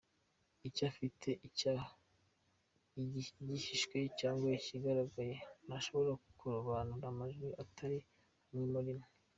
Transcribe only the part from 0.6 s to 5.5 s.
Iyo afite icyaha, igihishwe cyangwa ikigaragaye,